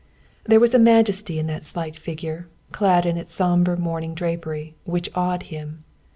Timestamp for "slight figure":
1.63-2.47